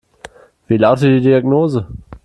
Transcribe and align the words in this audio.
Wie 0.67 0.77
lautet 0.77 1.09
die 1.11 1.21
Diagnose? 1.21 1.87